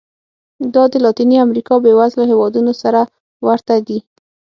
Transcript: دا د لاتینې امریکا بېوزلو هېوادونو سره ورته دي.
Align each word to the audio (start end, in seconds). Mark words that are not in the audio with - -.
دا 0.73 0.83
د 0.91 0.93
لاتینې 1.05 1.37
امریکا 1.45 1.73
بېوزلو 1.83 2.23
هېوادونو 2.31 2.71
سره 2.81 3.01
ورته 3.47 3.73
دي. 3.87 3.99